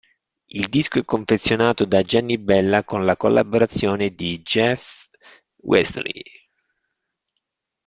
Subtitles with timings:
[0.47, 5.05] Il disco è confezionato da Gianni Bella, con la collaborazione di Geoff
[5.57, 6.23] Westley.